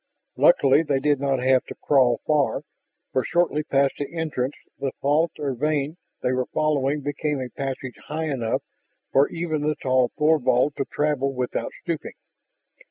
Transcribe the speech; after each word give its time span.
Luckily, 0.35 0.81
they 0.81 0.99
did 0.99 1.19
not 1.19 1.43
have 1.43 1.63
to 1.65 1.75
crawl 1.75 2.21
far, 2.25 2.63
for 3.11 3.23
shortly 3.23 3.61
past 3.61 3.93
the 3.99 4.11
entrance 4.11 4.55
the 4.79 4.93
fault 4.99 5.33
or 5.37 5.53
vein 5.53 5.97
they 6.23 6.31
were 6.31 6.47
following 6.47 7.01
became 7.01 7.39
a 7.39 7.49
passage 7.49 7.97
high 8.07 8.25
enough 8.31 8.63
for 9.11 9.29
even 9.29 9.61
the 9.61 9.75
tall 9.75 10.09
Thorvald 10.17 10.75
to 10.77 10.85
travel 10.85 11.35
without 11.35 11.71
stooping. 11.83 12.15